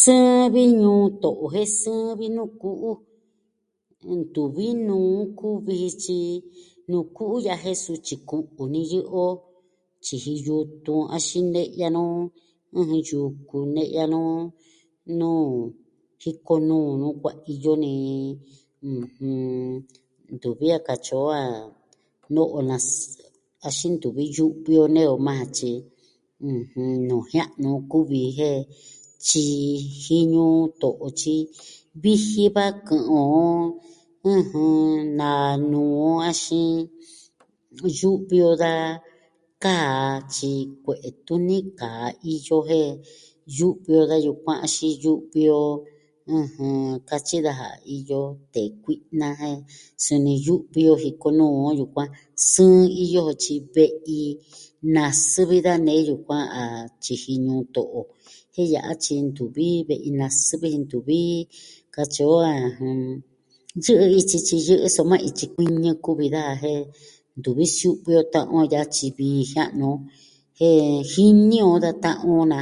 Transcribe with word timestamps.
Sɨɨn 0.00 0.42
vi 0.54 0.62
ñuu 0.80 1.00
to'o 1.22 1.44
jen, 1.54 1.68
sɨɨn 1.80 2.10
vi 2.20 2.26
nuu 2.36 2.50
ku'u. 2.60 2.90
Ntuvi 4.18 4.66
nuu 4.88 5.22
kuvi 5.38 5.74
ji. 5.78 5.90
Tyi, 6.02 6.20
nuu 6.90 7.04
ku'u 7.16 7.36
ya'a 7.46 7.62
jen 7.62 7.78
sutyi 7.84 8.14
ku'u 8.28 8.62
niyɨ 8.72 8.98
o. 9.24 9.26
Tyiji 10.04 10.32
yutun, 10.46 11.00
axin 11.14 11.46
ne'ya 11.54 11.88
nu 11.96 12.02
ɨjɨn, 12.76 13.02
yuku 13.10 13.58
ne'ya 13.74 14.02
nu 14.12 14.20
nuu, 15.18 15.48
jiko 16.20 16.54
nu 16.68 16.76
nuu 17.00 17.14
kuaiyo 17.20 17.72
ni... 17.84 17.92
ɨjɨn... 18.86 19.40
Ntuvi 20.34 20.66
a 20.76 20.78
katyi 20.86 21.12
o 21.24 21.24
a 21.42 21.42
no'o 22.34 22.58
nasɨ, 22.68 23.02
axin 23.66 23.92
ntuvi 23.98 24.22
yu'vi 24.36 24.72
o 24.82 24.84
nee 24.94 25.08
o 25.14 25.16
maa 25.26 25.44
ja. 25.54 25.54
Tyi, 25.56 25.72
ɨjɨn, 26.48 26.90
nuu 27.08 27.22
jia'nu 27.30 27.70
kuvi, 27.90 28.20
jen 28.38 28.58
tyiji 29.26 30.18
ñuu 30.34 30.58
to'o, 30.80 31.06
tyi 31.20 31.36
viji 32.02 32.44
va 32.56 32.64
kɨ'ɨn 32.86 33.04
on. 33.20 33.60
ɨjɨn 34.32 34.88
naa 35.18 35.50
nuu 35.70 35.90
on, 36.08 36.18
axin 36.30 36.70
yu'vi 38.04 38.38
o 38.50 38.52
da 38.62 38.72
kaa. 39.64 40.22
Tyi 40.34 40.52
kue'e 40.84 41.10
tuni 41.26 41.56
kaa 41.78 42.04
iyo 42.32 42.56
jen 42.68 42.90
yu'vi 43.56 43.92
o 44.00 44.04
da 44.10 44.16
yukuan 44.26 44.58
axin 44.64 44.92
yu'vi 45.04 45.42
o, 45.62 45.66
ɨjɨn. 46.36 47.00
Katyi 47.08 47.38
daja 47.46 47.70
iyo 47.96 48.20
tee 48.52 48.68
kui'na, 48.82 49.28
jen 49.40 49.56
suni 50.04 50.34
yu'vi 50.46 50.82
o 50.92 50.94
jiko 51.02 51.28
nuu 51.38 51.52
on 51.68 51.74
yukuan. 51.80 52.08
Sɨɨn 52.50 52.86
iyo, 53.04 53.22
tyi 53.42 53.54
ve'i 53.74 54.18
nasɨ 54.94 55.40
vi 55.50 55.58
da 55.66 55.74
nee 55.86 56.00
yukuan 56.08 56.44
a 56.60 56.62
tyiji 57.02 57.32
ñuu 57.46 57.62
to'o. 57.74 58.00
Jen 58.54 58.68
ya'a 58.74 58.92
tyi 59.02 59.14
ntuvi 59.26 59.66
ve'i 59.88 60.10
nasɨ 60.20 60.54
viji 60.60 60.78
ntuvi. 60.84 61.20
Katyi 61.94 62.22
o 62.34 62.36
a, 62.52 62.54
jɨn, 62.74 63.00
nsɨ'ɨ 63.78 64.06
ityi 64.18 64.38
tyi 64.46 64.56
yɨ'ɨ, 64.66 64.86
soma 64.96 65.16
ityi 65.28 65.46
kuiñɨ 65.54 65.90
kuvi 66.04 66.26
daja. 66.34 66.52
Jen 66.62 66.80
ntuvi 67.38 67.64
xu'vi 67.78 68.12
o 68.20 68.22
ta'an 68.32 68.46
on 68.56 68.64
yatyi 68.72 69.06
vi 69.18 69.28
jiano. 69.50 69.90
Jen 70.58 71.02
jini 71.10 71.58
o 71.72 71.74
da 71.84 71.90
ta'an 72.04 72.16
on 72.30 72.44
na. 72.54 72.60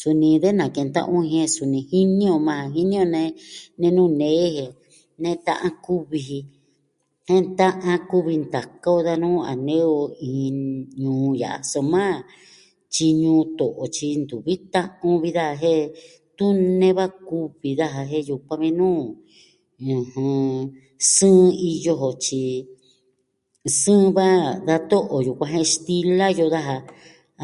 Suni 0.00 0.28
de 0.42 0.50
nakenta'an 0.58 1.06
on. 1.14 1.22
Jen 1.32 1.48
suni 1.56 1.80
jini 1.90 2.26
o 2.36 2.38
maa 2.48 2.62
ja. 2.62 2.72
Jini 2.74 2.96
o 3.02 3.04
nee, 3.14 3.32
nenu 3.80 4.02
nee 4.20 4.46
je. 4.56 4.66
Ne 5.22 5.30
ta'an 5.46 5.72
kuvi 5.84 6.18
ji. 6.28 6.40
Jen 7.26 7.42
nta'an 7.44 7.98
kuvi 8.10 8.34
ntaka 8.42 8.88
o 8.96 9.00
da 9.06 9.12
nuu 9.22 9.38
a 9.50 9.52
nee 9.66 9.84
o 9.98 10.00
iin 10.26 10.58
ñuu 11.02 11.32
ya'a. 11.42 11.56
Soma, 11.72 12.02
tyi 12.92 13.06
ñuu 13.22 13.42
to'o 13.58 13.84
tyi 13.94 14.08
ntuvi 14.22 14.52
ta'an 14.72 14.86
on 15.06 15.16
vi 15.22 15.30
daja. 15.36 15.62
Jen 15.62 15.86
tun 16.36 16.56
neva 16.80 17.04
kuvi 17.28 17.70
daja 17.80 18.00
jen 18.10 18.26
yukuan 18.28 18.58
vi 18.62 18.70
nuu, 18.80 19.02
ɨjɨn, 19.98 20.40
sɨɨn 21.12 21.50
iyo 21.68 21.94
jo. 22.00 22.08
Tyi... 22.24 22.42
sɨɨn 23.78 24.04
va 24.16 24.28
da 24.66 24.74
to'o 24.90 25.16
yukuan 25.26 25.50
jen 25.54 25.68
stila 25.72 26.26
yo 26.38 26.46
daja. 26.54 26.76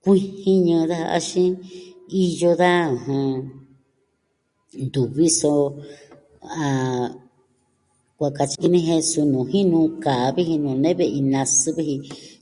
kuijin 0.03 0.59
ñɨɨ 0.67 0.85
daja. 0.91 1.07
Axin, 1.17 1.51
iyo 2.21 2.51
da, 2.61 2.71
ɨjɨn... 2.93 3.31
Ntuvi 4.83 5.25
so, 5.39 5.51
ah, 6.61 7.07
kua 8.17 8.29
katyi 8.37 8.55
ki 8.61 8.67
ni 8.73 8.79
jen 8.87 9.01
su 9.11 9.19
nuu 9.31 9.45
jinu 9.51 9.79
kaa 10.03 10.27
vi 10.35 10.41
ji 10.49 10.55
nuu 10.63 10.75
nee 10.83 10.95
ve'i 10.99 11.19
nasɨ 11.33 11.69
vi 11.77 11.83
ji. 11.89 11.95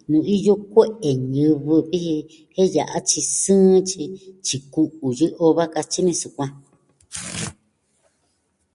Nuu 0.09 0.23
iyo 0.35 0.53
kue'e 0.71 1.11
ñivɨ 1.33 1.75
vi 1.89 1.97
ji. 2.05 2.17
jen 2.55 2.69
ya'a 2.75 2.97
tyi 3.09 3.21
sɨɨn 3.41 3.77
tyi 4.45 4.57
ku'u 4.73 5.07
yɨ'ɨ 5.19 5.37
o 5.45 5.47
va. 5.57 5.63
Katyi 5.73 6.01
ni 6.07 6.13
sukuan. 6.21 6.51